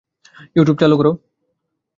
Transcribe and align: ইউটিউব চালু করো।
ইউটিউব 0.55 0.77
চালু 0.81 0.95
করো। 0.99 1.11